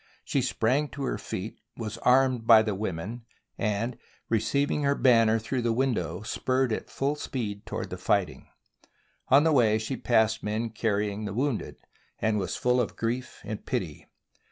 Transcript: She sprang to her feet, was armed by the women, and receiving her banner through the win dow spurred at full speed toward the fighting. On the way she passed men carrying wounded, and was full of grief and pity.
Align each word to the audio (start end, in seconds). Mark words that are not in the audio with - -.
She 0.25 0.41
sprang 0.41 0.87
to 0.89 1.03
her 1.03 1.19
feet, 1.19 1.59
was 1.77 1.99
armed 1.99 2.47
by 2.47 2.63
the 2.63 2.73
women, 2.73 3.21
and 3.55 3.99
receiving 4.29 4.81
her 4.81 4.95
banner 4.95 5.37
through 5.37 5.61
the 5.61 5.71
win 5.71 5.93
dow 5.93 6.23
spurred 6.23 6.73
at 6.73 6.89
full 6.89 7.13
speed 7.13 7.67
toward 7.67 7.91
the 7.91 7.99
fighting. 7.99 8.47
On 9.27 9.43
the 9.43 9.51
way 9.53 9.77
she 9.77 9.95
passed 9.97 10.41
men 10.41 10.71
carrying 10.71 11.25
wounded, 11.35 11.75
and 12.17 12.39
was 12.39 12.55
full 12.55 12.81
of 12.81 12.95
grief 12.95 13.41
and 13.43 13.63
pity. 13.63 14.07